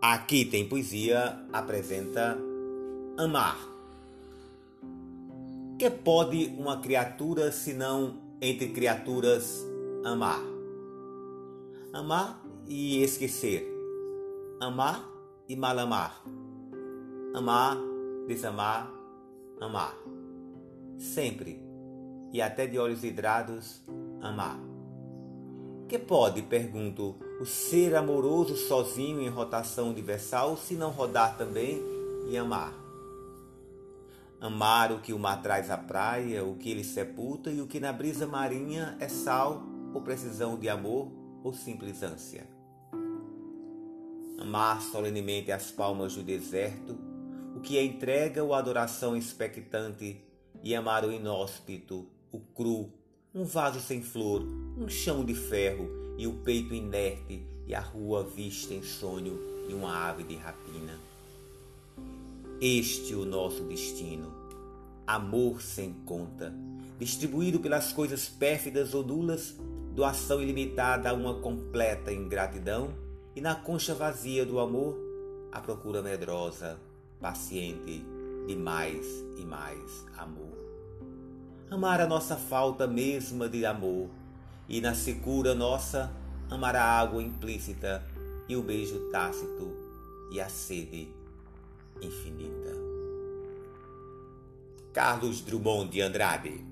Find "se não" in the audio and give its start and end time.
30.56-30.92